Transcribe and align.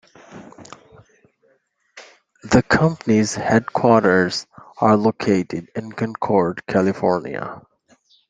The 2.41 2.63
company's 2.63 3.35
headquarters 3.35 4.47
are 4.79 4.97
located 4.97 5.69
in 5.75 5.91
Concord, 5.91 6.65
California. 6.65 7.61